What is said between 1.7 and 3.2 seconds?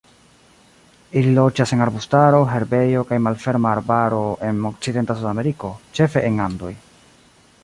en arbustaro, herbejo